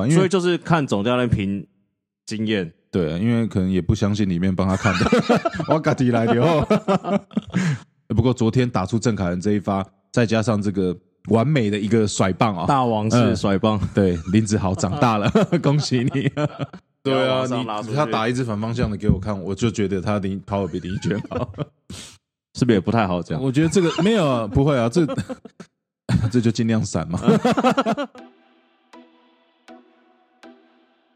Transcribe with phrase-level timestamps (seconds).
[0.00, 1.66] 快，因为所以就是看总教练凭
[2.26, 2.72] 经验。
[2.90, 5.10] 对，因为可能也不相信里面帮他看的，
[5.68, 6.66] 我嘎迪来的哦。
[8.08, 10.96] 不过昨天打出郑凯文这一发，再加上这个
[11.28, 15.30] 完美的一个甩棒啊，大王式嗯甩棒，对林子豪长大了，
[15.62, 16.30] 恭喜你。
[17.02, 17.44] 对啊，
[17.94, 21.52] 他打一支反方向的给我看，我就觉得他林跑得比林一娟好。
[22.58, 23.38] 是不是也不太好讲？
[23.40, 25.06] 我觉得这个没有啊，不会啊，这
[26.30, 27.20] 这就尽量闪嘛。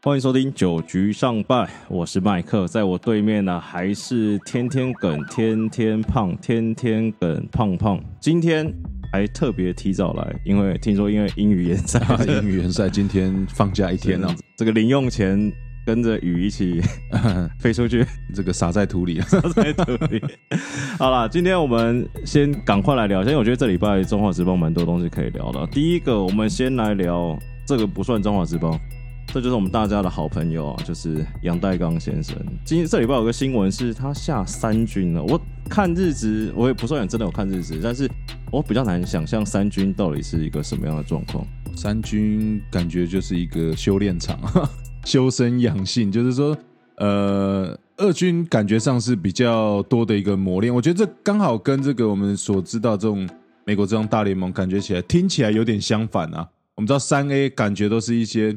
[0.05, 7.97] 欢迎收听九局上半，我是麦克，在我对面呢还是天天梗、天天胖、天天梗胖胖。
[8.19, 8.69] 今天
[9.13, 15.49] 还特别提早来，因为听说因为英语联赛，英语联赛今天放假一天 啊，这个零用钱
[15.85, 16.81] 跟着雨一起
[17.57, 19.21] 飞出去，这个撒在土里。
[19.55, 20.21] 在土里。
[20.99, 25.65] 好啦，今天我们先赶快来聊，因为我觉得这礼拜中华职棒蛮多东西可以聊的。
[25.67, 28.77] 第一个，我们先来聊这个不算中华职棒。
[29.27, 32.37] 这就是我们大家的好朋友啊，就是杨代刚先生。
[32.63, 35.23] 今天这礼拜有个新闻是他下三军了。
[35.23, 38.07] 我看日子，我也不算很真的有看日子，但是
[38.51, 41.43] 我比较难想象三军到底是一个什么样的状况。
[41.75, 44.39] 三军感觉就是一个修炼场，
[45.03, 46.55] 修身养性，就是说，
[46.97, 50.71] 呃，二军感觉上是比较多的一个磨练。
[50.71, 53.27] 我觉得这刚好跟这个我们所知道这种
[53.65, 56.47] 美国这种大联盟感觉起来，听起来有点相反啊。
[56.75, 58.55] 我们知道三 A 感觉都是一些。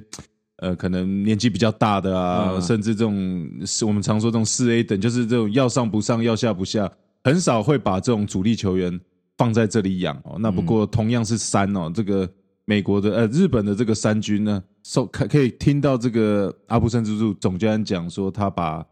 [0.58, 6.90] 呃，可能年纪比较大的啊，嗯甚至这种是我们常说这种四 A 等，就是这种要上不上，要下不下，
[7.24, 8.98] 很少会把这种主力球员
[9.36, 10.38] 放在这里养哦。
[10.40, 12.26] 那不过同样是三哦，这个
[12.64, 18.82] 美国的呃日本的这个三军呢，受可可以听到这个阿布森之助总教练讲说，他把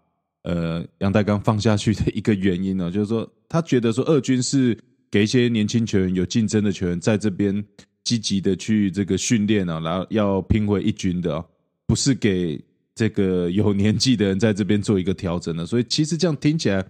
[0.43, 4.79] 呃杨代刚放下去的一个原因呢、就是说他觉得说二军是
[5.11, 7.65] 给一些年轻球员有竞争的球员在这边
[8.05, 11.47] 积极的去这个训练啊，然后要拼回一军的、哦。
[11.87, 12.61] 不是给
[12.95, 16.85] 这个有年纪的人在这边做一个调整的，所以其实这样听起来，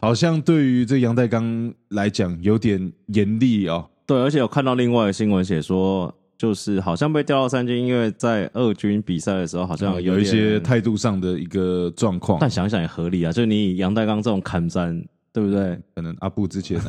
[0.00, 3.88] 好像对于这杨代刚来讲有点严厉哦。
[4.06, 15.78] 对，而且有看到另外的新闻写说，就是好像被调到三军，因为在二军比赛的时候好像有一些态度上的一个状况，但想想也合理啊，就是你以杨代刚这种砍战，对不对？
[15.94, 16.80] 可能阿布之前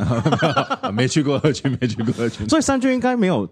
[0.94, 3.47] 没去过二军，没去过二军，所以三军应该没有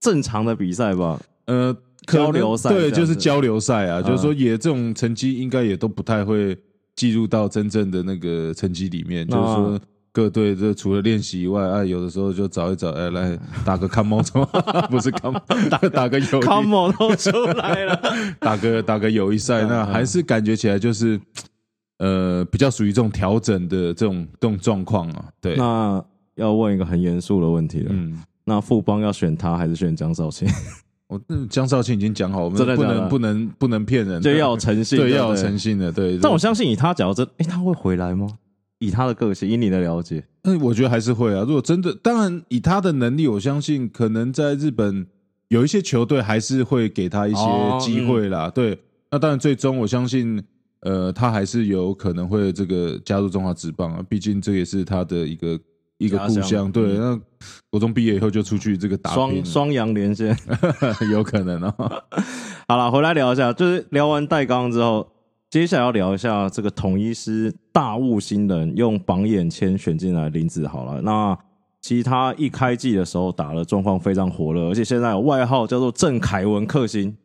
[0.00, 1.20] 正常的比赛吧？
[1.46, 1.76] 呃，
[2.06, 4.04] 交流赛对，就是交流赛啊，嗯。
[4.04, 6.56] 就是说也这种成绩应该也都不太会
[6.94, 9.80] 计入到真正的那个成绩里面，就是说。
[10.12, 14.24] 各队这除了练习以外，啊，有的时候就找一找，哎，来打个 come on，
[14.88, 16.40] 不是 come， 打打个友谊。
[16.40, 18.00] Come on 都出来了，
[18.40, 21.20] 打个打个友谊赛，嗯那还是感觉起来就是，
[21.98, 25.26] 呃，比较属于这种调整的这种这种状况啊。
[25.38, 26.02] 对，那
[26.36, 30.48] 要问一个很严肃的问题了，嗯，那富邦要选他还是选江少庆？
[31.08, 36.18] 我那江少庆已经讲好，我们真的假的不能不能不能骗人，就要有诚信，对要有诚信的，对。
[36.18, 38.26] 但我相信以他假如真，哎，他会回来吗？
[38.78, 41.40] 以他的个性，以你的了解，嗯，我觉得还是会啊。
[41.40, 45.06] 如果真的，当然以他的能力，我相信可能在日本
[45.48, 48.50] 有一些球队还是会给他一些哦机会啦。
[48.50, 48.78] 对，
[49.10, 50.42] 那当然最终我相信，
[50.80, 54.04] 呃，他还是有可能会这个加入中华职棒啊。
[54.08, 55.58] 毕竟这也是他的一个
[55.98, 56.70] 一个故乡。
[56.70, 57.20] 对，嗯那
[57.70, 60.36] 国中毕业以后就出去这个打，双双阳连线。
[61.12, 62.02] 有可能哦。
[62.68, 65.08] 好了，回来聊一下，就是聊完戴刚之后，
[65.48, 71.00] 接下来要聊一下这个统一师大物新人用榜眼签选进来林子豪了。
[71.02, 71.38] 那
[71.80, 77.16] 其实他一开季的时候打的状况非常火热，而且现在有外号叫做郑凯文克星。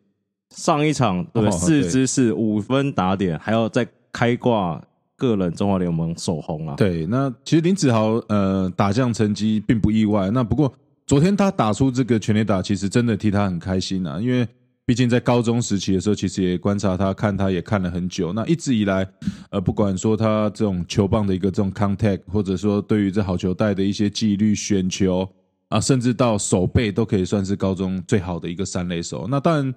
[0.54, 4.82] 上一场对四支是五分打点，还要再开挂
[5.22, 6.74] 个人中华联盟首红啊。
[6.76, 10.32] 对，那其实林子豪呃打将成绩并不意外。
[10.32, 10.74] 那不过
[11.06, 14.48] 昨天他打出这个全垒打，其实真的替他很开心啊，因为
[14.84, 18.34] 毕竟在高中时期的时候，其实也观察他，看他也看了很久。
[18.34, 19.08] 那一直以来，
[19.52, 25.30] 呃，不管说他这种球棒的一个这种 contact，或者说对于这好球带的一些纪律、选球
[25.70, 29.28] 啊，甚至到手背，都可以算是高中最好的一个三垒手。
[29.30, 29.74] 那当然。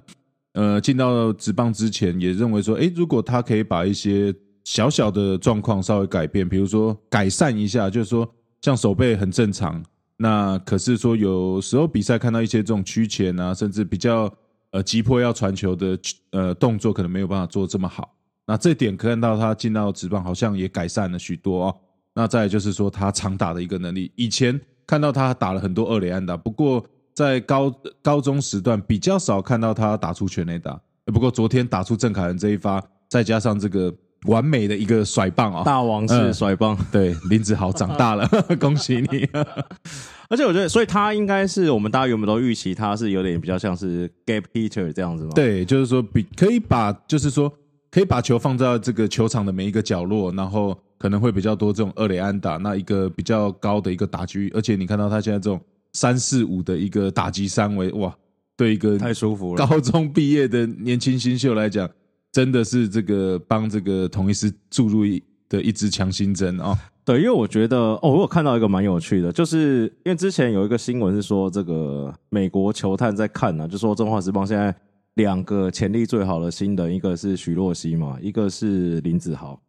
[0.57, 4.33] 呃，进到职棒之前，也认为说，诶，如果他可以把一些
[4.65, 8.29] 小小的状况稍微改变，比如说改善一下，就是说
[8.63, 9.83] 像手背很正常，
[10.17, 14.33] 那可是说有时候比赛看到一些这种曲前啊，甚至比较
[14.73, 15.99] 呃急迫要传球的
[16.33, 18.13] 呃动作，可能没有办法做这么好。
[18.47, 21.77] 那这点看到他进到职棒好像也改善了许多哦。
[22.15, 26.85] 那再就是说他长打的一个能力，以前看到他打了很多二垒安打，不过。
[27.17, 27.73] 在高
[28.03, 33.95] 高中时段比较少看到他打出全垒打，不过昨天打出郑凯文这一发，再加上这个
[34.25, 38.29] 完美的一个甩棒啊、大王式嗯甩棒， 对，林子豪长大了，
[38.61, 39.29] 恭喜你！
[40.31, 47.53] 而且我觉得，所以他应该是我们大家原本都预期他是有点比较像是 gap hitter 这样子嘛。，对，就是说比可以把，就是说
[47.91, 55.61] 可以把球放在这个球场的每一个角落，然后可能会比较多这种二垒安打，那一个比较高的一个打击，而且你看到他现在这种
[55.93, 58.13] 三四五的一个打击三维，哇，
[58.57, 59.67] 对一个太舒服了。
[59.67, 61.89] 高中毕业的年轻新秀来讲，
[62.35, 65.05] 真的是这个帮这个同一师注入
[65.49, 74.75] 的一支强心针啊、对，因为我觉得哦，我有看到一个蛮有趣的，就是因为之前有一个新闻是说，这个美国球探在看呢、啊，就说中华职棒现在
[75.15, 79.61] 两个潜力最好的新人，一个是许若曦嘛，一个是林子豪，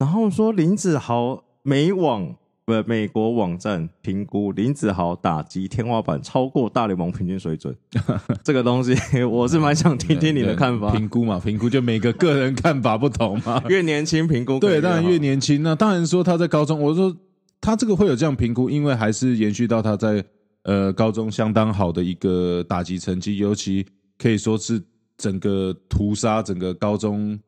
[0.00, 2.34] 然后说林子豪美网
[2.70, 7.74] 不美国网站评估林子豪打击天花板超过大联盟平均水准，
[8.44, 8.94] 这个东西
[9.24, 10.90] 我是蛮想听听你的看法。
[10.92, 13.62] 评估嘛，评估就每个个人看法不同嘛。
[13.68, 17.14] 越年轻评估对，当然越年轻，那当然说他在高中，我说
[17.60, 20.24] 他这个会有这样评估，因为还是延续到他在
[20.62, 23.84] 呃高中相当好的一个打击成绩，尤其
[24.16, 24.80] 可以说是
[25.18, 27.38] 整个屠杀整个高中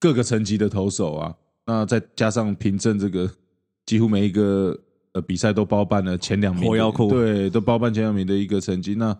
[0.00, 1.34] 各个层级的投手啊。
[1.64, 3.30] 那再加上凭证这个
[3.86, 4.78] 几乎每一个
[5.12, 8.94] 呃比赛都包办了前两名，火药库对，都包办前两名的一个成绩。
[8.94, 9.16] 那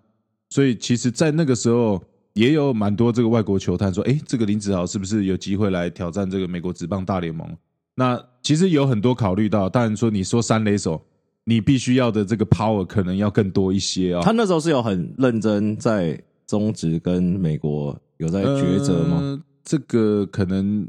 [0.51, 2.03] 所以其实，在那个时候
[2.35, 7.49] 也有蛮多这个外国球探说，哎，这个林子豪是不是有机会来挑战这个美国职棒大联盟？
[7.95, 11.03] 那其实有很多考虑到，当然说你说三垒手，
[11.45, 19.19] 你必须要的这个 power 可能要更多一些啊、他那时候是有很认真在中职跟美国有在抉择吗？
[19.21, 20.89] 呃这个可能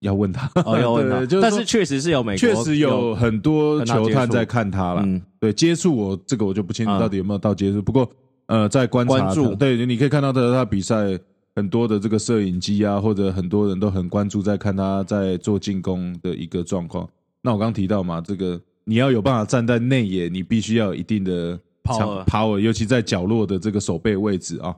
[0.00, 1.18] 要问他，哦，要问他。
[1.24, 5.02] 对，就是但是确实是有美国，确实有很多球探在看他了。
[5.04, 8.08] 嗯，对，接触我这个我就不清楚啊到底有没有到接触，不过
[8.46, 9.54] 呃，在观察关注。
[9.54, 11.18] 对，你可以看到他他比赛
[11.56, 17.08] 很多的这个摄影机啊，或者很多人都很关注在看他在做进攻的一个状况。
[17.42, 24.74] 那我刚刚提到嘛，这个你要有办法站在内野，你必须要有一定的 Power power，尤其在角落的这个手背位置啊。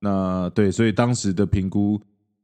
[0.00, 2.00] 那对，所以当时的评估，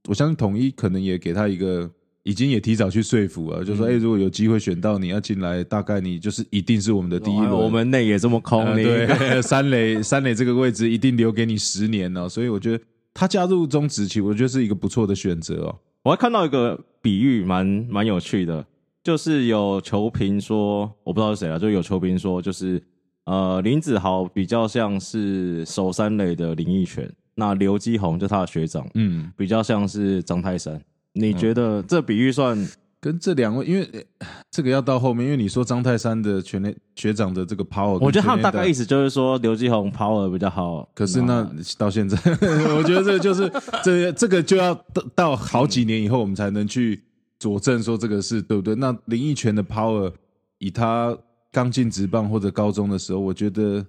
[0.08, 1.90] 我相信统一可能也给他一个，
[2.24, 7.50] 已经也提早去说服了，就说，哎、如果有机会选到你要进来，大概你就是一定是我们的第一轮。
[7.50, 15.78] 哎我们内也这么空，呃你对 三垒 三垒这个位置一定留给你十年哦、所以我觉得他加入中职期，我觉得是一个不错的选择哦。
[16.02, 18.64] 我还看到一个比喻蛮蛮有趣的，
[19.02, 22.82] 就是有球评说，我不知道是谁啊，就有球评说，就是
[23.26, 30.80] 呃林子豪比较像是守三垒的林奕泉，那刘基宏就他的学长，嗯，比较像是张泰山。
[31.14, 32.56] 你觉得这比喻算
[33.00, 33.88] 跟这两位，因为
[34.18, 38.84] 呃这个要到后面，因为你说张泰山的全垒学长的这个 power，我觉得他们大概意思。
[38.84, 42.16] 就是说刘继宏 power 比较好，可是那到现在，
[42.76, 43.50] 我觉得这就是
[43.82, 47.02] 这这个就要到到好几年以后，我们才能去
[47.38, 48.74] 佐证说这个是对不对。
[48.74, 50.12] 那林奕泉的 power，
[50.58, 51.16] 以他
[51.52, 53.84] 刚进职棒或者高中的时候，我觉得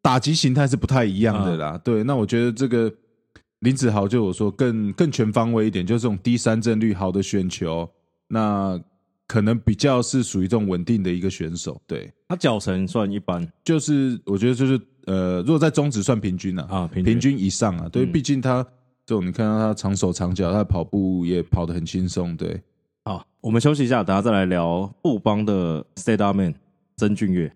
[0.00, 1.76] 打击形态是不太一样的啦。
[1.82, 2.92] 对，那我觉得这个
[3.62, 7.88] 林子豪就有说更更全方位一点，就是这种低三振率好的选球，
[8.28, 8.80] 那
[9.26, 11.80] 可能比较是属于这种稳定的一个选手。
[11.86, 18.62] 对，他脚程算一般就是我觉得就是呃，如果在中职算平均啊，啊，平平均以上啊，对，嗯毕竟他
[19.06, 22.60] 这种你看到他长手长脚，他跑步也跑得很轻松，对。
[23.04, 26.54] 好，我们休息一下，等下再来聊布邦的 State Up Man
[26.96, 27.52] 曾俊岳。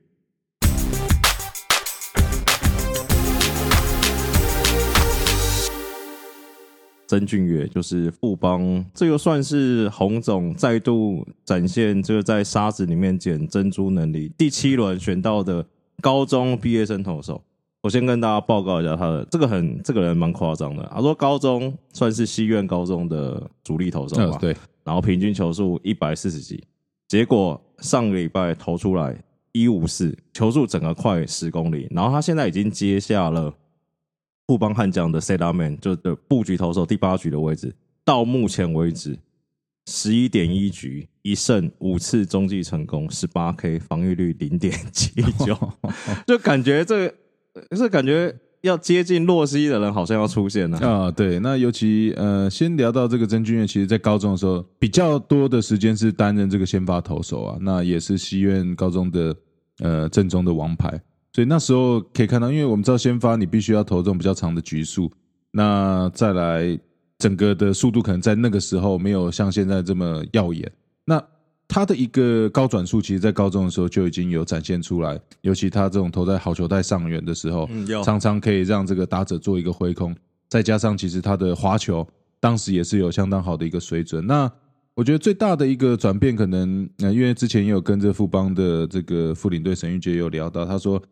[7.07, 14.33] 曾俊岳就是富邦，这个算是洪总再度展现这个在沙子里面捡珍珠能力。
[14.37, 15.65] 第七轮选到的
[16.01, 17.43] 高中毕业生投手，
[17.83, 20.89] 我先跟大家报告一下他的这个很这个人蛮夸张的。
[20.93, 26.63] 他说高中算是西苑高中的主力投手吧，呃对，然后平均球速一百四十几，
[27.09, 29.17] 结果上个礼拜投出来
[29.53, 33.53] 一五四，球速整个快十公里，然后他现在已经接下了
[34.47, 37.75] 富邦悍将的 Set Up Man，就的布局投手第八局的位置，
[38.05, 39.19] 到目前为止
[39.87, 45.11] 十一点一局一胜五次中继成功，十八 K 防御率零点七
[45.45, 45.57] 九，
[46.27, 50.79] 就感觉这个是感觉要接近洛西的人好像要出现了。
[50.79, 59.37] 啊，对，那尤其呃，先聊到这个曾俊岳，其实在高中的时候比较多的时间是担任这个先发投手啊，那也是西苑高中的
[59.81, 61.01] 呃正宗的王牌，
[61.37, 65.13] 所以那时候可以看到，因为我们知道先发你必须要投这种比较长的局数，
[65.51, 66.81] 那再来
[67.19, 70.73] 整个的速度可能在那个时候没有像现在这么耀眼，
[71.05, 71.23] 那。
[71.69, 80.15] 他的一个高转速，其实在高中的时候就已经有展现出来，尤其他这种投在好球带上缘的时候，嗯，常常可以让这个打者做一个挥空，
[80.49, 82.07] 再加上其实他的滑球
[82.39, 84.25] 当时也是有相当好的一个水准。
[84.25, 84.49] 那
[84.95, 91.03] 我觉得最大的一个转变，可能呃，因为之前也有跟着富邦的这个副领队沈玉杰有聊到，他说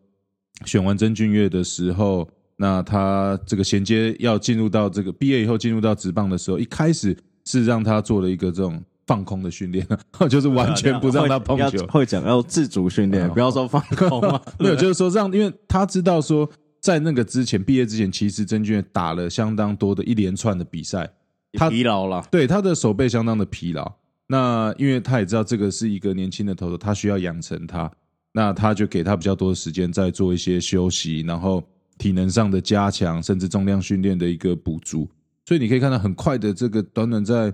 [0.63, 9.85] 选完曾俊岳的时候，那他这个衔接要进入到这个毕业以后进入到职棒的时候，一开始是让他做了一个这种放空的训练，
[10.29, 14.41] 就是完全不让他碰要球，会讲要自主训练，哦不要说放空啊。
[14.57, 21.11] 没有，就是说让，因为他知道说，在那个之前毕业之前，其实曾俊岳打了相当多的一连串的比赛，
[21.53, 23.93] 他疲劳了，对他的手背相当的疲劳。
[24.27, 27.91] 那因为他也知道这个是一个年轻的投手，他需要养成他，
[28.37, 31.63] 那他就给他比较多的时间在做一些休息，然后
[31.97, 35.09] 体能上的加强，甚至重量训练的一个补足。
[35.45, 37.53] 所以你可以看到很快的这个短短在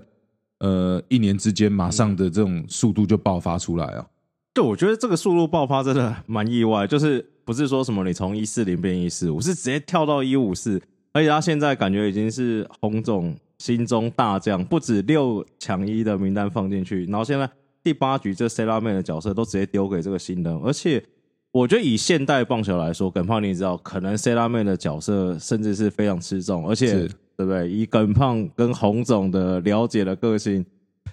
[0.58, 4.04] 呃一年之间，马上的这种速度就爆发出来啊。
[4.52, 17.48] 对，我觉得这个速度爆发真的蛮意外，就是不是说什么你从一四零变一四五，是直接跳到一五四，而且他现在感觉已经是红总心中大将，不止六抢一的名单放进去，然后现在
[17.82, 21.02] 第八局这塞拉妹的角色都直接丢给这个新人，而且
[21.50, 27.70] 我觉得以现代棒球来说，耿胖你也知道，可能塞拉妹的角色甚至是非常吃重，而且是对不对？
[27.70, 30.64] 以耿胖跟洪总的了解的个性，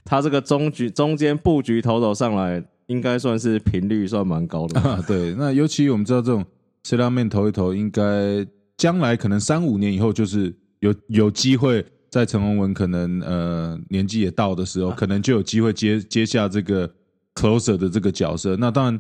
[0.06, 4.80] 他这个中局中间布局投手上来，应该算是频率算蛮高的。
[4.80, 6.46] 啊，对，那尤其我们知道这种
[6.84, 8.46] C 拉面投一投，应该
[8.78, 16.90] 将来可能三五年以后，就是有有机会在陈宏文可能呃年纪也到的时候，可能就有机会接接下这个
[17.36, 18.56] closer 的这个角色。
[18.56, 19.00] 那当然，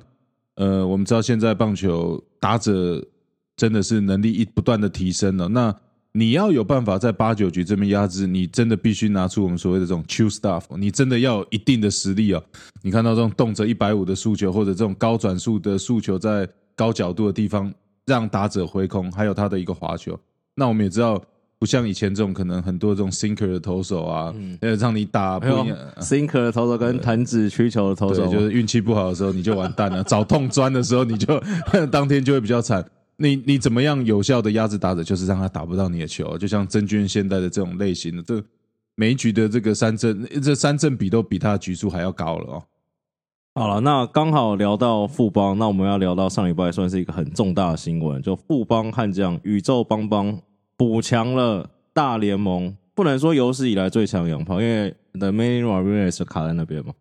[0.56, 3.04] 呃，我们知道现在棒球打者
[3.56, 5.48] 真的是能力一不断的提升了。
[5.48, 5.75] 那
[6.12, 12.44] 你要有办法在八九局这边压制，你真的必须拿出我们所谓的这种 Q stuff，你真的要有一定的实力哦。
[12.82, 17.72] 你看到这种动辄一百五的速球，或者这种高转速的速球，在高角度的地方
[18.06, 20.20] 让打者挥空，还有他的一个滑球。
[20.56, 21.22] 那我们也知道，
[21.60, 25.46] 不像以前这种可能很多这种 sinker 的投手啊，呃、让你打不
[26.00, 31.38] sinker 的投手跟弹指曲球的投手，对，就是运气不好的时候你就完蛋了， 找痛钻的时候你就
[31.92, 32.84] 当天就会比较惨。
[33.18, 38.42] 你你怎么样有效的压制打者，就是让他打不到你的球，就像曾俊现在的这种类型的，这
[38.96, 42.63] 每一局的这个三振，这三振比都比他的局数还要高了哦。
[43.56, 50.39] 好了，那刚好聊到富邦，那我们要聊到上礼拜算是一个很重大的新闻，就富邦悍将宇宙邦邦
[50.79, 56.93] 补强了大联盟，不能说有史以来最强洋炮，因为 The Main Ramirez 卡在那边嘛。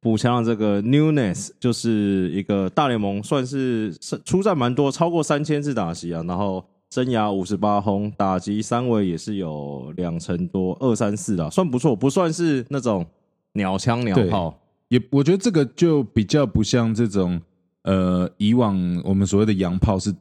[0.00, 3.92] 补强了这个 Newness，就是一个大联盟算是
[4.24, 13.04] 出战蛮多，超过三千次打席啊，然后生涯五十八轰，打击三围也是有两成多，二三四啊，算不错，不算是那种
[13.54, 14.56] 鸟枪鸟炮。
[14.86, 17.40] 也我觉得这个就比较不像这种
[17.82, 20.14] 呃以往我们所谓的洋炮是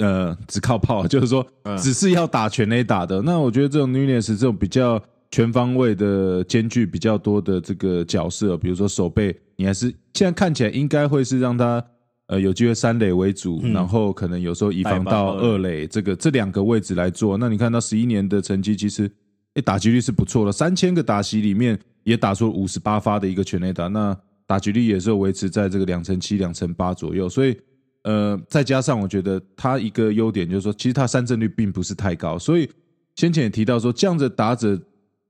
[0.00, 1.78] 呃只靠炮， 就是说嗯。
[1.78, 3.22] 只是要打全垒打的。
[3.22, 11.84] 那我觉得这种 Nunes 这种比较全方位的兼具比较多的这个角色，比如说手背，你还是现在看起来应该会是让他
[12.26, 13.72] 呃有机会三垒为主，嗯。
[13.72, 15.86] 然后可能有时候移防到二二垒。
[15.86, 17.38] 这个这两个位置来做。
[17.38, 19.10] 那你看到十一年的成绩，其实
[19.54, 24.16] 诶打击率是不错的，三千个打席里面也打出五十八发的一个全垒打，那
[24.46, 27.56] 打击率也是维持在这个两成七、两成八左右，所以
[28.02, 32.68] 呃，再加上我觉得他一个优点就是说，其实他三振率并不是太高，所以
[33.16, 34.80] 先前也提到说，这样的打者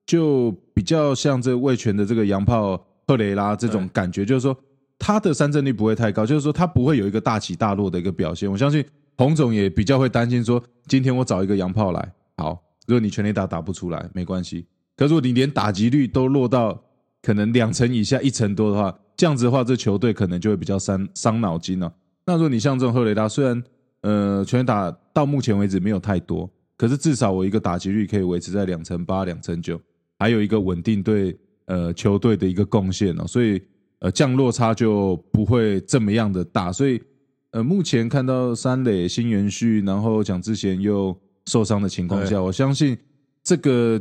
[0.07, 4.57] 就比较像这魏权的这个洋炮赫雷拉这种感觉，就是说
[4.99, 8.51] 他的三振率不会太高，就是说他不会有一个大起大落的一个表现。
[8.51, 8.85] 我相信
[9.17, 16.81] 洪总也比较会担心说，今天我找一个洋炮来，好，如果你全力打打不出来没关系，可是如果你连打击率都落到
[17.21, 21.93] 可能两成以下、一成多的话，这样子的话，这球队可能就会比较伤伤脑筋了、
[22.31, 23.61] 那如果你像这种赫雷达，虽然
[24.03, 29.81] 呃全垒打到目前为止没有太多，可是至少我一个打击率可以维持在两成八、两成九，
[30.17, 33.61] 还有一个稳定对呃球队的一个贡献哦，所以
[33.99, 37.03] 呃降落差就不会这么样的大，所以
[37.51, 42.97] 呃目前看到三垒新元旭，然后蒋志贤又受伤的情况下，我相信
[43.43, 44.01] 这个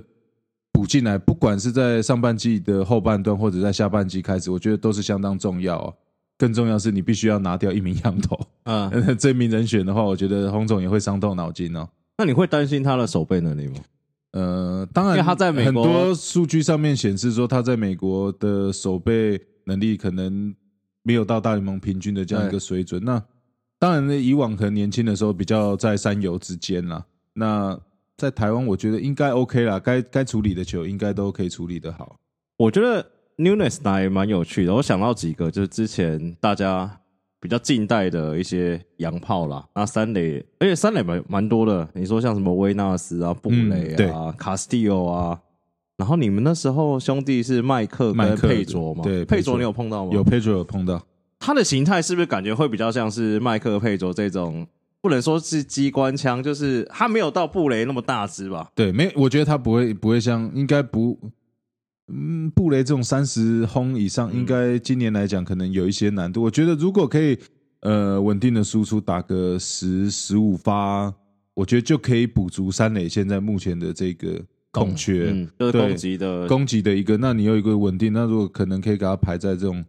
[0.72, 5.96] 补进来，不管是在上半季的后半段，或者在下半季开始，我觉得都是相当重要哦。
[6.40, 11.88] 更重要是你必须要拿掉一名羊头， 嗯， 这名人选的话，我觉得洪总也会伤透脑筋哦。
[12.18, 13.76] 那你会担心他的守备能力吗？
[14.32, 20.56] 呃，当然，因为他在美国很多数据上面显示说，他在美国的守备能力可能
[21.04, 23.04] 没有到大联盟平均的这样一个水准。
[23.04, 23.22] 那
[23.78, 27.06] 当然呢，以往可能年轻的时候比较在三游之间啦。
[27.34, 27.80] 那
[28.18, 32.16] 在台湾，我觉得应该 OK 啦，该该处理的球应该都可以处理的好。
[32.58, 33.06] 我觉得
[33.40, 37.00] Newness 还蛮有趣的，我想到几个，就是之前大家
[37.40, 41.88] 比较近代的一些洋炮啦，那三垒，而且三垒蛮蛮多的。
[41.94, 45.40] 你说像什么威纳斯啊、布雷啊、卡斯蒂欧啊，
[45.96, 49.04] 然后你们那时候兄弟是麦克跟佩卓吗？
[49.06, 50.12] 对佩卓你有碰到吗？
[50.14, 51.02] 有 Pedro 有碰到，
[51.40, 54.68] 他的形态是不是感觉会比较像是麦克佩卓这种？
[55.02, 58.70] 不能说是机关枪，就是他没有到布雷那么大只吧？
[58.76, 61.18] 对，没，我觉得他不会不会像，应该不，
[62.12, 66.42] 嗯，布雷这种三十轰以上，应该今年来讲可能有一些难度。
[66.42, 67.38] 我觉得如果可以
[67.82, 71.14] 呃稳定的输出，打个十十五发，
[71.54, 75.32] 我觉得就可以补足三垒现在目前的这个空缺。
[75.32, 79.84] 嗯，就是对攻击的攻击的一个，那你有一个稳定，那如果可能可以给他排在这种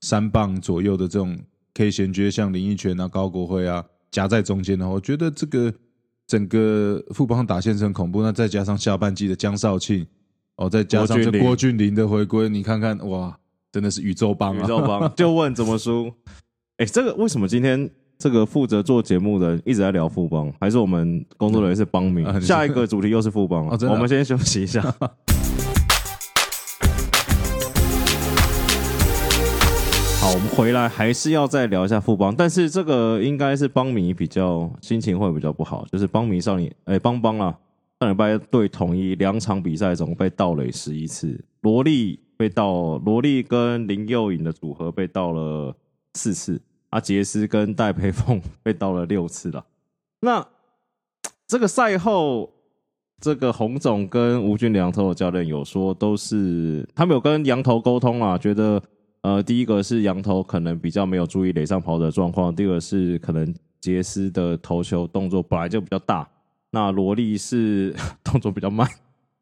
[0.00, 1.38] 三棒左右的这种，
[1.74, 5.72] 可以衔接像林奕泉啊、高国辉啊夹在中间的话，我觉得这个
[6.26, 8.22] 整个副帮打线是很恐怖。
[8.22, 10.06] 那再加上下半季的江少庆，
[10.56, 13.38] 哦，再加上这郭俊麟郭俊麟的回归，你看看哇，
[13.70, 14.64] 真的是宇宙帮啊！
[14.64, 16.10] 宇宙帮， 就问怎么输？
[16.78, 20.50] 哎，这个为什么今天这个负责做节目的人一直在聊富邦？
[20.58, 22.24] 还是我们工作人员是帮迷？
[22.24, 24.80] 啊下一个主题又是富邦了哦啊我们先休息一下。
[30.18, 37.54] 好，我们回来还是要再聊一下富邦，但是这个应该是邦迷比较心情会比较不好，就是邦迷少年哎邦邦啊，
[37.98, 45.74] 上礼拜对统一两场比赛总共被盗垒十一次，罗莉被盗，罗莉跟林佑颖的组合被盗了
[46.12, 46.60] 四次，
[46.90, 49.64] 啊杰斯跟戴培凤 被盗了六次了。
[50.20, 50.46] 那
[51.46, 52.52] 这个赛后，
[53.18, 58.82] 这个洪总跟吴俊良头的教练有说，都是他们有跟羊头沟通啊，觉得
[59.22, 66.28] 呃，第一个是羊头可能比较没有注意垒上跑的状况，第二个是可能杰斯的投球动作本来就比较大，
[66.76, 68.86] 那萝莉是 动作比较慢。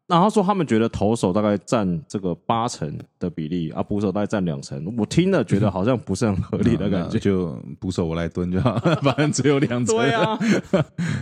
[0.07, 4.95] 然后说他们觉得投手大概占这个八成的比例，啊，捕手大概占两成。
[4.97, 7.09] 我听了觉得好像不是很合理的 感觉。
[7.14, 9.97] 那就捕手我来蹲就好， 反正只有两成。
[9.97, 10.38] 对啊，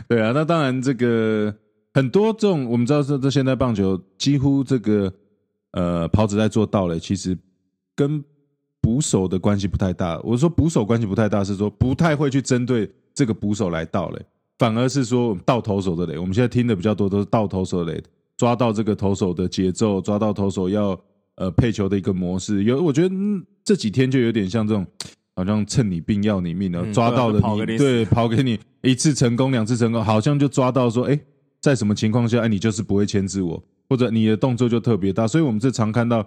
[0.07, 1.55] 对啊，那当然这个
[1.95, 5.11] 很多这种我们知道这这现代棒球几乎这个
[5.71, 7.39] 呃跑者在做盗垒，其实
[7.95, 8.23] 跟
[8.83, 10.21] 捕手的关系不太大。
[10.25, 14.21] 我说捕手关系不太大，是说不太会去针对这个捕手来盗垒，
[14.63, 16.17] 反而是说到投手的垒。
[16.17, 18.03] 我们现在听的比较多都是到投手的垒，
[18.37, 20.97] 抓到这个投手的节奏，抓到投手要
[21.35, 22.63] 呃配球的一个模式。
[22.63, 24.87] 有我觉得、嗯这几天就有点像这种。
[25.35, 31.19] 好像趁你病要你命了，嗯抓到了你，对跑给你死对，跑给你一次成功，两次成功，好像就抓到说，哎，
[31.59, 36.23] 在什么情况下，哎，你就是不会牵制我，或者你的动作就特别大，所以我们是常看到，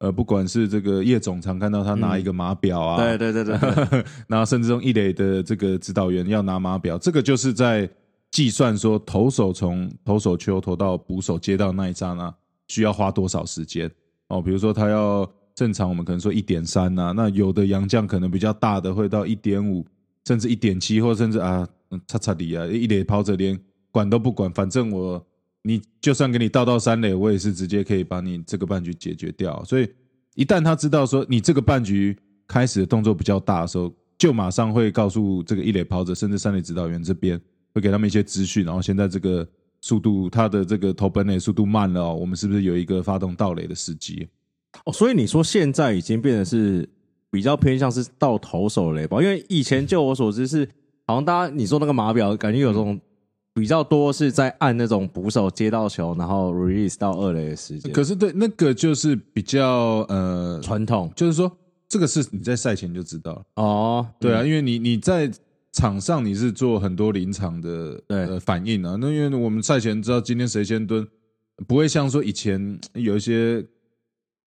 [0.00, 7.88] 呃，不管是这个叶总常看到他拿一个码表啊，对对对对对，然后 甚至用一垒的这个指导员要拿码表，这个就是在
[8.30, 12.34] 计算说投手从投手球投到捕手接到那一刹那
[12.68, 13.90] 需要花多少时间
[14.28, 14.40] 哦。
[14.40, 19.84] 比如说他要正常，我们可能说一点三呐，那有的洋将可能比较大的会到一点五，
[20.24, 23.58] 甚至一点七，或甚至啊嗯叉叉里啊一垒跑者连
[23.90, 25.22] 管都不管，反正我
[25.62, 29.62] 你就算给你倒到三垒，我也是直接可以把你这个半局解决掉。
[29.64, 29.88] 所以
[30.34, 37.40] 一旦他知道说你这个半局开始的动作比较大的时候，就马上会告诉这个一垒跑者，甚至三垒指导员这边
[37.74, 38.64] 会给他们一些资讯。
[38.64, 39.46] 然后现在这个
[39.80, 44.28] 速度，他的这个投本垒速度慢了哦，我们是不是有一个发动盗垒的时机？
[44.84, 46.88] 哦，所以你说现在已经变得是
[47.30, 49.22] 比较偏向是到投手垒吧？
[49.22, 50.68] 因为以前就我所知是，
[51.06, 53.00] 好像大家你说那个码表，感觉有种
[53.52, 57.92] 比较多是在按那种捕手接到球，然后 release 到二垒的时间。
[57.92, 61.12] 可是对那个就是比较呃，传统。
[61.16, 61.50] 就是说
[61.88, 63.32] 这个是你在赛前就知道。
[63.34, 65.30] 了，哦，对啊，因为你你在
[65.72, 68.24] 场上你是做很多临场的对。
[68.26, 71.06] 呃反应啊，那因为我们赛前知道今天谁先蹲，
[71.66, 73.64] 不会像说以前有一些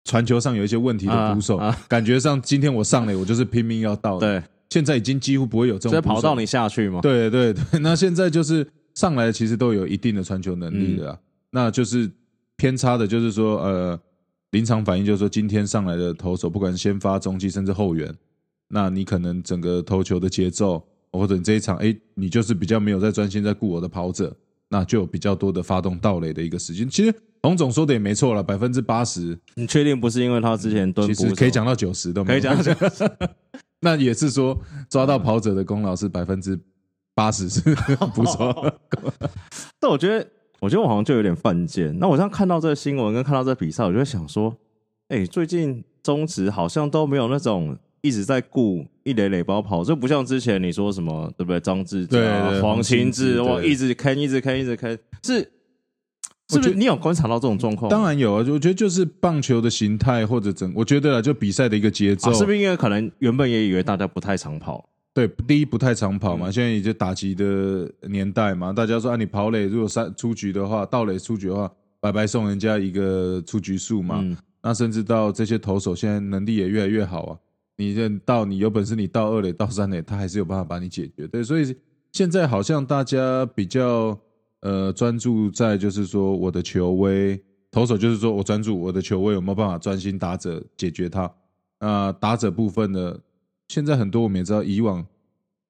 [0.04, 7.00] 传球上有一些问题的捕手，啊啊感觉上今天我上垒我就是拼命要到的，对，现在已经几乎不会有这直接种捕手跑到你下去嘛。
[7.00, 11.18] 对对对，那现在就是上来其实都有一定的传球能力的、啊，
[11.50, 12.10] 那就是
[12.56, 14.00] 偏差的，就是说呃，
[14.52, 18.14] 临场反应就是说今天上来的投手，不管先发、中继甚至后援，
[18.68, 24.36] 那你可能整个投球的节奏，或者你这一场哎，你就是比较没有在专心在顾我的跑者，
[24.68, 26.88] 那就有比较多的发动盗垒的一个时间。
[26.88, 31.06] 其实洪总说的也没错了，百分之八十，你确定不是因为他之前蹲？
[31.12, 32.72] 其实可以讲到九十都可以讲到
[33.82, 36.58] 那也是说抓到跑者的功劳是百分之
[37.14, 37.60] 八十是
[38.14, 38.74] 不错。
[39.80, 40.26] 但我觉得，
[40.60, 41.96] 我觉得我好像就有点犯贱。
[41.98, 44.54] 那我这样看到这个新闻跟看到这比赛，我就会想说，
[45.08, 51.60] 哎、最近中职好像都没有那种一直在顾一垒垒包跑，就不像之前你说什么，对不对？
[51.60, 55.50] 张志对佳、黄清志，哇，黄清志对一直坑，一直坑，一直坑，是
[56.50, 56.74] 是不是？
[56.74, 57.90] 你有观察到这种状况？
[57.90, 64.88] 当然有啊，我觉得就是棒球的形态或者整，我觉得啊，就比赛的一个节奏，啊，是不是因为可能原本也以为大家不太常跑？
[65.14, 74.18] 对，第一不太常跑嗯嘛，现在也就打击的年代嘛，大家说啊，你跑垒如果三出局的话，盗垒出局的话，白白送人家一个出局数嘛。
[74.20, 77.38] 嗯，那甚至到这些投手现在能力也越来越好啊。
[77.76, 81.28] 你认到你有本事，你到二垒到三垒，他还是有办法把你解决。
[81.28, 81.76] 对，所以
[82.10, 84.18] 现在好像大家比较
[84.62, 91.32] 呃专注在就是说我的球威，投手就是说我专注我的球威有没有办法专心打者解决他。
[91.80, 93.16] 那打者部分呢，
[93.68, 95.04] 现在很多我们也知道，以往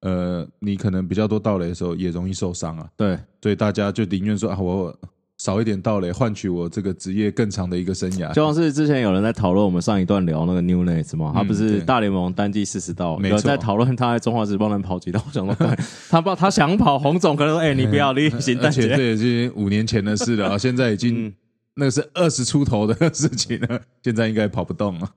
[0.01, 4.95] 呃你可能比较多盗垒的时候也容易受伤啊，对，所以大家就宁愿说啊我
[5.39, 8.33] 少一点盗垒，换取我这个职业更长的一个生涯。
[8.33, 13.31] 就像是之前有人在讨论我们上一段聊那个 New Nats 嘛，他不是大联盟单季四十道，没错。
[13.31, 15.77] 有人在讨论他在中华职棒能跑几道，我想说，
[16.09, 21.35] 他不他想跑，洪总可能说，哎，你不要例行而单节，且这也是五年前的事了啊， 现在已经、嗯。
[21.77, 25.11] 那个是二十出头的事情了，现在应该跑不动了。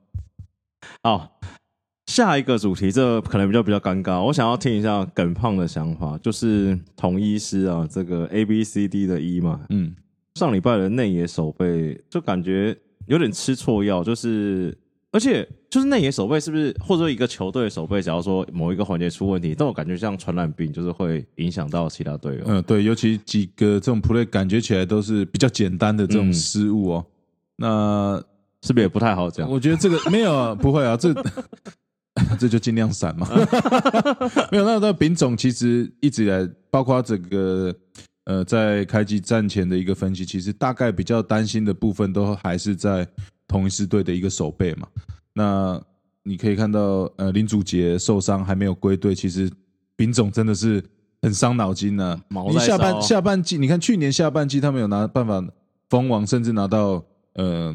[1.03, 1.39] 好，
[2.17, 4.19] 下一个主题，这可能比较比较尴尬。
[4.19, 9.95] 我想要听一下耿胖的想法，就是同医师啊，这个 A B C D 的一嘛，嗯，
[10.33, 12.75] 上礼拜的内野守备就感觉
[13.05, 14.75] 有点吃错药，就是
[15.11, 22.41] 而且就是内野守备是不是或者说一个球队的守备，假如说某一个环节出问题，但我感觉像传染病，就是会影响到其他队友。
[22.47, 27.05] 嗯、对，尤其几个这种 play 感觉起来都是比较简单的这种嗯失误哦。
[27.57, 28.19] 那
[28.63, 29.47] 是不是也不太好讲？
[29.47, 31.13] 我觉得这个没有啊，不会啊，这
[32.39, 33.27] 这就尽量闪嘛。
[34.51, 37.75] 没有，那那丙总其实一直以来，包括整个
[38.25, 43.07] 呃在开季战前的一个分析，其实大概比较担心的部分都还是在
[43.47, 44.87] 同一支队的一个守备嘛。
[45.33, 45.81] 那
[46.23, 49.49] 你可以看到，呃，林祖杰受伤还没有归队，其实
[49.95, 50.83] 丙总真的是
[51.21, 55.41] 很伤脑筋呢、毛你下半下半季，你看去年下半季他们有拿办法
[55.89, 57.01] 封王，甚至拿到
[57.35, 57.73] 呃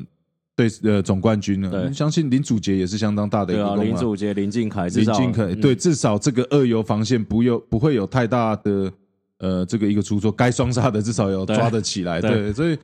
[0.54, 1.92] 对呃总冠军对了。
[1.92, 3.82] 相信林祖杰也是相当大的一个功劳。
[3.82, 8.92] 林祖杰、林敬凯，林敬凯嗯对，至少这个二游防线不有不会有太大的
[9.38, 12.20] 呃这个一个出错，该双杀的至少有抓得起来。
[12.20, 12.78] 对对，所以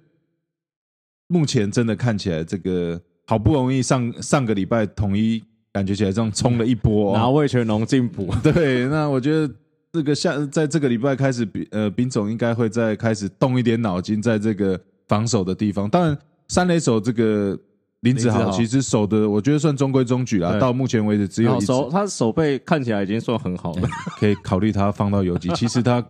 [1.29, 8.33] 目前真的看起来，这个好不容易上上个礼拜统一感觉起来这样冲了一波、拿哦，魏全龙进补。
[8.43, 9.55] 对，那我觉得
[9.93, 15.89] 这个下在这个礼拜开始，比呃丙总应该会再开始动一点脑筋，在这个防守的地方。
[15.89, 17.59] 当然，三垒手这个
[18.01, 25.49] 林子豪其实守的我觉得算中规中矩啦，对到目前为止只有手他手背看起来已经算很好了， 可以考虑他放到游击。
[25.57, 26.05] 其实他，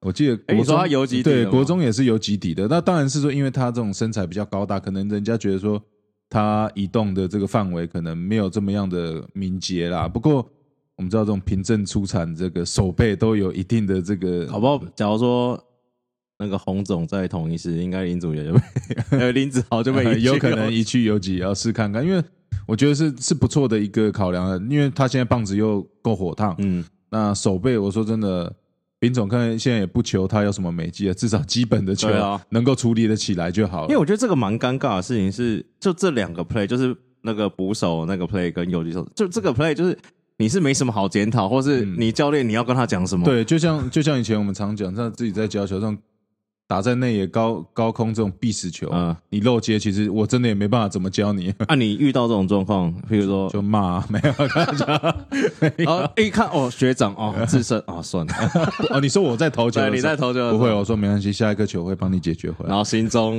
[0.00, 2.66] 我记得哎你国中说他游击底对的吗国中也是游击底的。
[2.68, 5.82] 那当然是说，因为他这种身材比较高大，可能人家觉得说
[6.30, 10.08] 他移动的这个范围可能没有这么样的敏捷啦。
[10.08, 10.48] 不过
[10.96, 14.80] 我们知道，这种凭证出产，这个手背都有一定的这个，好不好？
[14.94, 15.60] 假如说
[16.38, 18.60] 那个洪总在同一时，应该林祖也就被
[19.10, 22.22] 呃林子豪就被有可能一去有几要试看看，因为
[22.66, 28.52] 我觉得是是不错的一个考量啊，因为他现在棒子又够火烫，嗯，那手背，我说真的，
[29.00, 32.08] 林总看现在也不求他有什么美技啊，至少基本的球
[32.48, 33.88] 能够处理得起来就好了。
[33.88, 39.96] 因为我觉得这个蛮尴尬的事情是，就这两个 play，就是那个捕手那个 play 跟游击手，就这个 play 就是
[40.38, 43.24] 你是没什么好检讨，或是嗯你教练你要跟他讲什么？
[43.24, 45.96] 对，就像就像以前我们常讲，像自己在教球上
[46.66, 55.16] 打在内野高高空这种必死球，嗯你漏接，其实我真的也没办法怎么教你， 啊，你遇到这种状况，譬如说， 就骂、 没有开玩笑
[55.60, 58.32] 没有哦，一看哦，学长哦，自身啊，算了，
[58.90, 63.38] 哦，你说我在投球的时候，对，你在投球的时候不会，我说没关系，下一个球会帮你解决回来，然后心中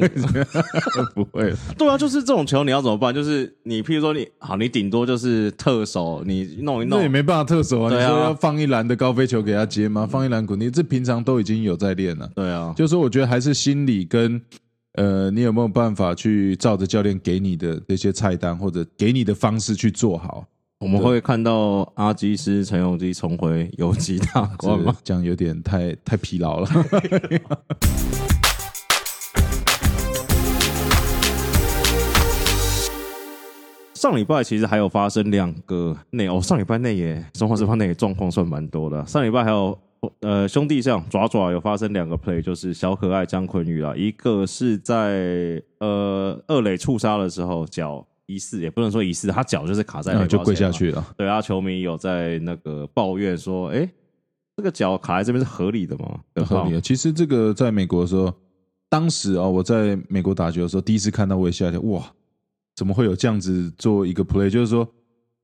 [1.16, 1.52] 不会。
[1.78, 3.14] 对啊，就是这种球你要怎么办？
[3.14, 7.90] 就是你譬如说你好，你顶多就是特手，你弄一弄，那也没办法特手啊！
[7.90, 10.08] 你对啊说要放一篮的高飞球给他接吗？
[10.10, 12.30] 放一篮滚地，这平常都已经有在练了。
[12.36, 14.42] 对啊，就是说，我觉得还是心理跟
[14.96, 20.46] 呃，你有没有办法去照着教练给你的这些菜单或者给你的方式去做好？
[20.82, 24.94] 我们会看到阿基斯陈永基重回游击大关吗？
[24.98, 26.68] 这这样有点太太疲劳了。
[33.94, 39.04] 上礼拜其实还有发生两个内哦，上礼拜内野中华职棒内野状况算蛮多的。
[39.06, 39.76] 上礼拜还有
[40.22, 50.72] 呃兄弟象爪爪有发生两个 play，就是小可爱张坤宇啦，一个是在呃二垒触杀的时候脚疑似，也不能说疑似，他脚就是卡在垒包然后就跪下。
[50.72, 51.06] 去了。
[51.16, 53.88] 对啊，球迷有在那个抱怨说，哎，
[54.58, 56.20] 这个脚卡在这边是合理的吗？
[56.46, 56.82] 合理的！
[56.82, 58.34] 其实这个在美国的时候，
[58.90, 62.14] 当时啊、我在美国打球的时候，第一次看到我也吓一跳，哇，
[62.76, 64.50] 怎么会有这样子做一个 play？
[64.50, 64.88] 就是说，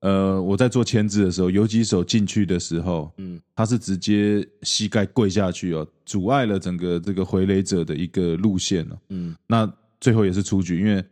[0.01, 11.03] 呃，我在做签字的时候，游击手进去的时候，嗯，他是直接膝盖跪下去哦，阻碍了整个这个回垒者的一个路线了、嗯，那最后也是出局，因为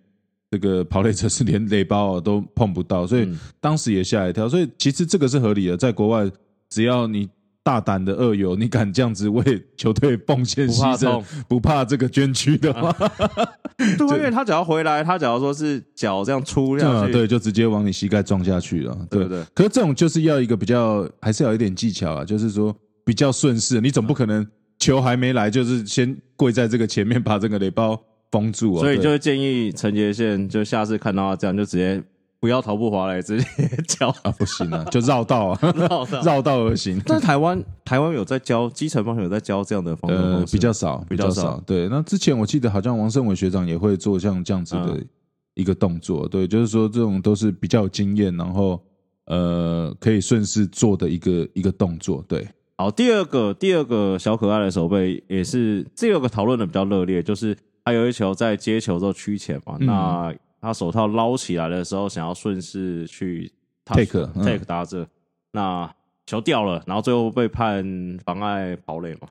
[0.50, 4.50] 这个跑垒者是连垒包、哦、都碰不到，所以嗯当时也吓一跳。
[4.50, 6.30] 所以其实这个是合理的，在国外
[6.68, 7.30] 只要你
[7.70, 12.92] 大胆的二游，你敢这样子为球队奉献牺牲，不怕这个捐躯的话，
[13.78, 19.44] 对，因为他只要回来，他假如说是脚这样出下去，啊对，就直接往你膝盖撞下去了，对对不对？
[19.54, 24.44] 可是这种就是要一个比较，还是要有一点技巧啊，就是说比较顺势，你总不可能
[24.80, 28.02] 球还没来，就是先跪在这个前面把这个雷包
[28.32, 28.80] 封住啊。
[28.80, 32.02] 所以就建议陈杰宪，就下次看到他这样，就直接
[32.40, 33.46] 不要逃不滑来，直接
[33.88, 36.22] 教啊不行啊，就绕道啊， 绕道。
[36.24, 37.02] 绕道而行。
[37.06, 41.64] 但台湾台湾有在教基层棒球有在教这样的方式呃比较少，比较少少。
[41.66, 45.08] 对，那之前我记得好像王胜伟学长也会做像这样子的嗯
[45.56, 48.82] 一个动作，对，就是说这种都是比较有经验，然后
[49.26, 52.48] 呃可以顺势做的一个一个动作，对。
[52.78, 63.52] 好，第二个第二个小可爱的手背也是这个讨论的比较热烈，就是他有一球在接球之后屈前嘛，嗯那他手套捞起来的时候，想要顺势去
[63.86, 64.44] Take，嗯。
[64.44, 65.08] take 打者，
[65.52, 65.92] 那
[66.26, 67.84] 球掉了，然后最后被判
[68.24, 69.28] 妨碍跑垒嘛，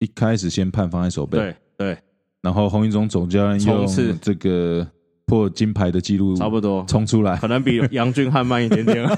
[0.00, 1.98] 一开始先判妨碍手背，对对，
[2.42, 3.86] 然后洪一中总教练用
[4.20, 4.86] 这个
[5.26, 9.08] 破金牌的记录差不多，冲出来，可能比 杨俊汉慢一点点。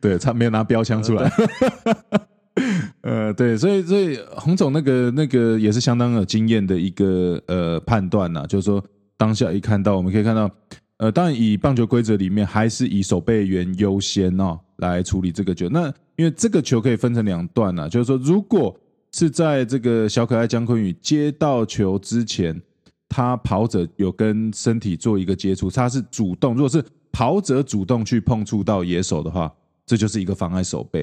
[0.00, 1.30] 对，他没有拿标枪出来。
[3.02, 8.82] 呃，对， 所以所以洪总那个那个也是相当有经验的一个呃判断呐、就是说
[9.18, 10.50] 当下一看到，我们可以看到，
[10.96, 15.68] 呃，当然以棒球规则里面还是以守备员优先哦来处理这个球。
[15.68, 18.74] 那因为这个球可以分成两段呐、就是说如果
[19.12, 22.58] 是在这个小可爱姜昆宇接到球之前，
[23.08, 29.52] 他跑者有跟身体做一个接触，他是主动，如果是跑者主动去碰触到野手的话，
[29.86, 31.02] 这就是一个妨碍守备。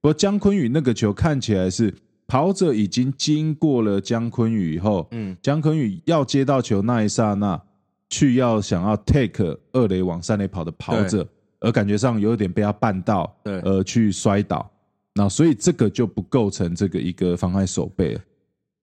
[0.00, 1.92] 不过姜昆宇那个球看起来是
[2.26, 7.60] 跑者已经经过了姜昆宇以后，嗯，姜昆宇要接到球那一刹那，
[8.08, 11.26] 去要想要 take 二垒往三垒跑的跑者，
[11.60, 14.68] 而感觉上有一点被他绊到，对而去摔倒。
[15.14, 18.20] 那所以这个就不构成这个一个妨碍守备了。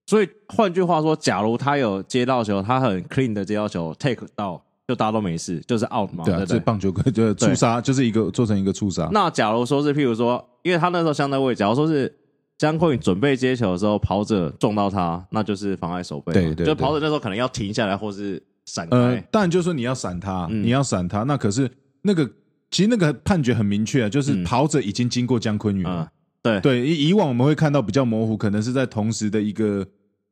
[0.08, 6.44] 所以换句话说，假如他有接到球，他很 clean 的接到球，take 到，就大家都没事，就是 out 嘛，对啊？
[6.46, 9.08] 这棒球规就是触杀，就是一个做成一个触杀。
[9.14, 12.14] 那假如说是，譬如说，因为他那时候相对位，假如说是
[12.58, 16.34] 姜坤宇准备接球的时候，跑者撞到他，那就是妨碍守备嘛。
[16.34, 18.96] 对对对就跑者那时候可能要停下来，或是闪开。
[18.96, 21.24] 呃，当然就是说你要闪他，嗯你要闪他。
[21.24, 21.70] 那可是
[22.02, 22.30] 那个
[22.72, 26.12] 其实那个判决很明确啊，就是嗯跑者已经经过姜坤宇嗯了。，
[26.42, 29.86] 对对，以以往我们会看到比较模糊，可能是在同时的一个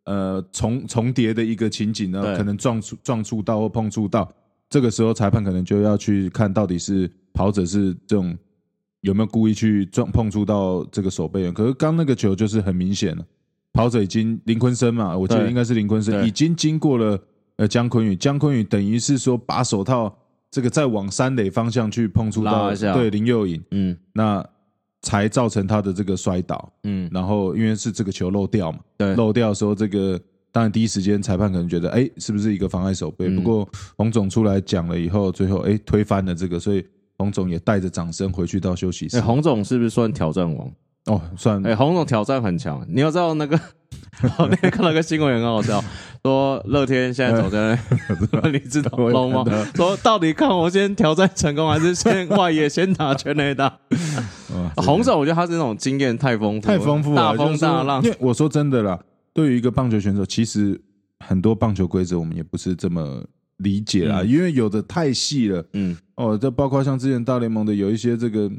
[0.05, 4.31] 呃重重叠的一个情景呢，可能撞触撞触到或碰触到，
[4.69, 8.37] 这个时候裁判可能就要去看到底是跑者是这种
[9.01, 11.53] 有没有故意去撞碰触到这个守备员。
[11.53, 13.25] 可是刚那个球就是很明显了，
[13.73, 15.49] 跑者已经林坤生嘛，我记得对。
[15.49, 17.19] 应该是林坤生，已经经过了
[17.57, 20.15] 呃姜昆宇，姜坤宇等于是说把手套
[20.49, 23.97] 这个再往三垒方向去碰触到对林佑颖，嗯。
[24.13, 24.45] 那
[25.01, 26.71] 才造成他的这个摔倒。
[26.83, 30.19] 嗯，然后因为是这个球漏掉嘛，对，漏掉的时候，这个
[30.51, 33.27] 当然第一时间裁判可能觉得，哎，是不是一个妨碍守备？
[33.27, 33.35] 嗯。
[33.35, 36.85] 不过洪总出来讲了以后，最后哎推翻了这个，所以
[37.21, 39.17] 洪总也带着掌声回去到休息室。
[39.17, 40.71] 哎，洪总是不是算挑战王？
[41.05, 42.83] 哦，算哎，洪总挑战很强。
[42.89, 43.59] 你要知道那个，
[44.39, 45.83] 我 那天看到一个新闻也很好笑，
[46.23, 47.77] 说乐天现在走在，
[48.51, 49.65] 你知道我也龙吗看到？
[49.75, 53.65] 说到底看我先挑战成功，还是先外野先打全垒打？
[54.53, 58.09] 哇洪总，我觉得他是那种经验太丰富，太丰富了，大风就是说大浪因。
[58.09, 58.99] 为我说真的啦，
[59.33, 60.79] 对于一个棒球选手，其实
[61.19, 63.23] 很多棒球规则我们也不是这么
[63.63, 65.65] 理解啦，嗯因为有的太细了。
[65.73, 68.51] 嗯，哦，这包括像之前大联盟的有一些这个，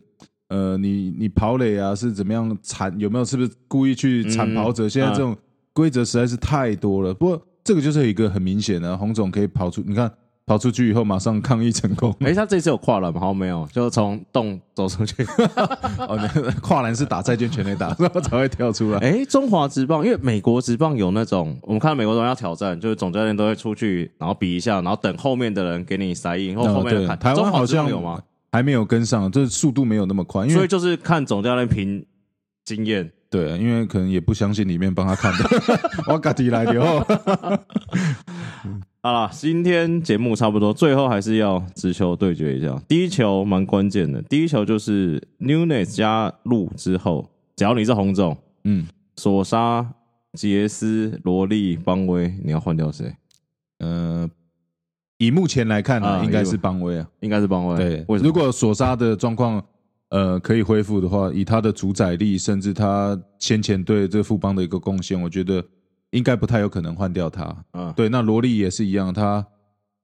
[0.49, 4.89] 呃，你你跑垒啊是怎么样铲，有没有是不是故意去铲嗯跑者？
[4.89, 5.37] 现在这种
[5.73, 7.15] 规则实在是太多了。
[7.15, 10.13] 不过这个就是有一个很明显的，洪总可以跑出，你看
[10.45, 12.15] 跑出去以后马上抗议成功。
[12.21, 13.21] 哎，他这次有跨栏吗？
[13.21, 15.23] 好像没有，就从洞走出去。
[15.99, 18.99] 哦，那跨栏是打再见全垒打，然后才会跳出来。
[18.99, 27.07] 哎，中华职棒，因为美国职棒有那种，我们看到美国人要挑战，就是总教练都会出去，然后比一下，然后等后面的人给你塞印，或后面。
[27.19, 28.21] 台湾好像有吗？
[28.51, 32.05] 还没有跟上，这速度没有那么快，因为所以就是看总教练凭
[32.65, 33.11] 经验。
[33.31, 35.49] 对，因为可能也不相信里面帮他看的，
[36.13, 37.59] 我嘎迪来的哦。
[39.03, 42.81] 好了，今天节目差不多，最后还是要直球对决一下。
[42.87, 49.93] 第一球蛮关键的，第一球就是 Newness 加入之后，只要你是红总，嗯，索沙、
[50.35, 53.13] 杰斯、罗莉、邦威，你要换掉谁？
[53.81, 54.31] 呃，
[55.19, 57.09] 以目前来看呢、啊应该是邦威啊。
[57.21, 57.77] 应该是邦威。
[57.77, 58.29] 对，为什么？
[58.29, 59.61] 如果索沙的状况
[60.11, 65.65] 呃可以恢复的话，以他的主宰力，甚至他先前对这个富邦的一个贡献，我觉得
[66.13, 67.55] 应该不太有可能换掉他。
[67.73, 69.45] 嗯，对，那罗莉也是一样，他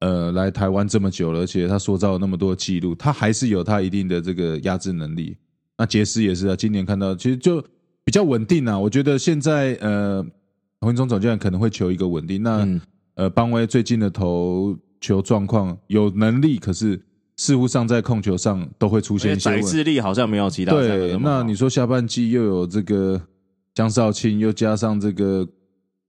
[0.01, 5.37] 呃来台湾这么久了，而且他塑造了那么多记录，他还是有他一定的这个压制能力。
[5.79, 7.62] 那杰斯也是啊，今年看到其实就
[8.05, 8.79] 比较稳定啊。
[8.79, 10.25] 我觉得现在呃，
[10.81, 12.42] 洪忠总教练可能会求一个稳定。
[12.42, 12.81] 那、嗯
[13.14, 17.01] 呃，邦威最近的投球状况有能力，可是
[17.37, 19.66] 似乎上在控球上都会出现一些问题。
[19.66, 23.21] 载智力好像没有其他对，那你说下半季又有这个
[23.75, 25.47] 江少卿，又加上这个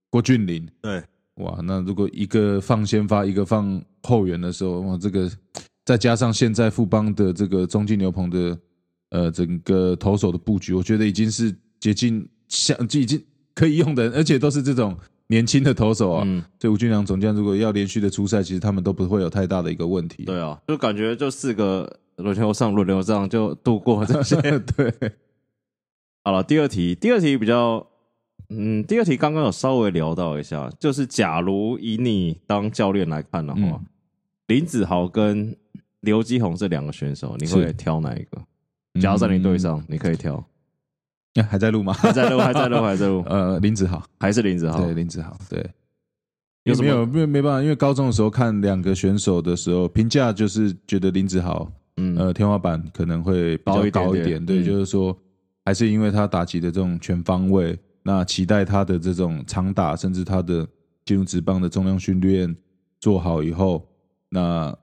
[0.09, 1.03] 郭俊麟，对
[1.35, 5.31] 哇，那如果一个放先发，一个放后援的时候，哇，这个
[5.85, 8.59] 再加上现在富邦的这个中继牛棚的
[9.09, 13.23] 呃整个投手的布局，我觉得已经是接近像就已经
[13.55, 16.23] 可以用的，而且都是这种年轻的投手啊。
[16.25, 20.25] 嗯，所以吴俊良总监如果要连续的出赛，其实他们都不会有太大的一个问题。
[20.25, 24.35] 对啊，就感觉就四个轮流上轮流上就度过这些。
[24.75, 24.93] 对，
[26.25, 27.87] 好了，第二题，第二题比较，
[28.49, 33.85] 嗯，第二题刚刚有稍微聊到一下，就是假如以你当教练来看的话，嗯。
[34.47, 35.55] 林子豪跟
[35.99, 38.41] 刘基宏这两个选手，你会挑哪一个？
[38.99, 40.43] 假如在你队上，你可以挑，
[41.35, 41.93] 嗯还在录吗？
[41.93, 44.83] 还在录，还在录， 还在录，呃，林子豪，还是林子豪？
[44.83, 45.63] 对，林子豪，对。
[46.63, 54.63] 有没有没有没办法，因为高中的时候看两个选手的时候，评价就是觉得林子豪嗯，呃天花板可能会比较高一点高一点，对，嗯。
[54.65, 55.15] 就是说
[55.63, 57.77] 还是因为他打击的这种全方位，
[58.09, 60.67] 那期待他的这种长打，甚至他的
[61.05, 62.55] 进入职棒的重量训练
[62.99, 63.87] 做好以后，
[64.29, 64.75] 那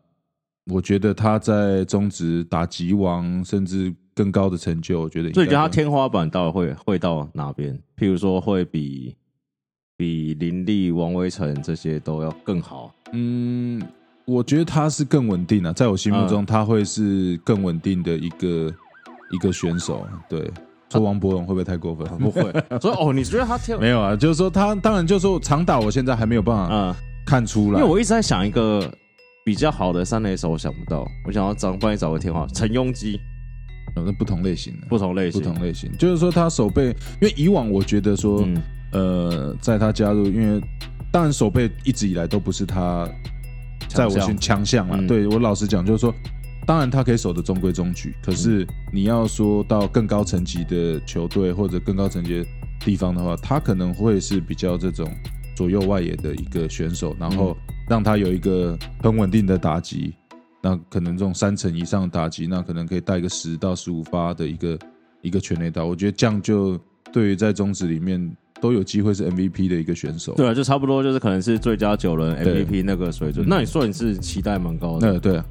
[0.67, 7.77] 我觉得他在中职打击王甚至更高的成就，我觉得所以你觉得他天花板到底会会到哪边？
[7.97, 9.17] 譬如说会比
[9.97, 12.95] 比林立、王威成这些都要更好。
[13.13, 13.83] 嗯，
[14.25, 18.73] 我觉得他是更稳定啊，在我心目嗯中，他会是更稳定的一个
[19.33, 20.07] 一个选手。
[20.29, 20.49] 对，
[20.91, 22.07] 说王伯荣会不会太过分？
[22.19, 22.43] 不会，
[22.81, 23.79] 所以哦，你觉得他跳？
[23.79, 26.95] 没有啊，就是说他当然就是说长打，我现在还没有办法嗯，
[27.27, 27.79] 看出来。
[27.81, 28.89] 因为我一直在想一个
[29.45, 33.21] 比较好的三垒手，我想不到，我想要找帮你找个天花，陈庸基，
[33.95, 36.87] 反正不同类型的，不同类型，不同类型，就是说他手背，
[37.21, 40.61] 因为以往我觉得说，嗯呃，在他加入，因为
[41.11, 43.09] 当然手背一直以来都不是他
[43.89, 44.97] 在我心强项啊。
[44.99, 46.15] 嗯对我老实讲，就是说，
[46.67, 52.47] 当然他可以守得中规中矩，可是嗯你要说到更高层级的球队或者更高层级的
[52.81, 55.09] 地方的话，他可能会是比较这种
[55.55, 60.13] 左右外野的一个选手，然后嗯让他有一个很稳定的打击。
[60.61, 64.77] 那可能这种三成以上的打击，那可能可以带个十到十五发的一个
[65.23, 65.85] 一个全垒打。
[65.85, 66.77] 我觉得这样就
[67.13, 70.35] 对于在中职里面都有机会是 MVP 的一个选手。
[70.35, 73.47] 对啊，就差不多就是可能是最佳九人 MVP 那个水准。
[73.47, 75.13] 嗯那你说你是期待蛮高的。
[75.13, 75.45] 那对啊，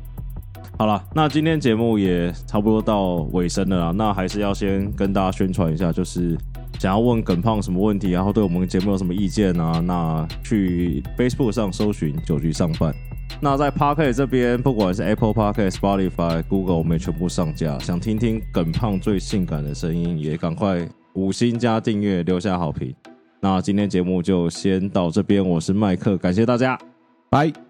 [0.77, 6.38] 好了，那今天节目也差不多到尾声了啦，那还是要先跟大家宣传一下，就是
[6.79, 12.93] 想要问耿胖什么问题，然后对我们节目有什么意见啊，那去 Facebook 上搜寻九局上半。
[13.41, 17.79] 那在 Pocket 这边，不管是 Apple Pocket、Spotify、Google，我们也全部上架。
[17.79, 22.93] 想听听耿胖最性感的声音，也赶快五星加订阅，留下好评。
[23.39, 26.77] 那今天节目就先到这边，我是麦克，感谢大家。
[27.29, 27.64] 拜。